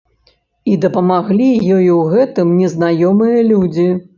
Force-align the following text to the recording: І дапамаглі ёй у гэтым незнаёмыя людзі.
І 0.71 0.77
дапамаглі 0.85 1.49
ёй 1.77 1.91
у 1.99 1.99
гэтым 2.15 2.57
незнаёмыя 2.63 3.49
людзі. 3.53 3.89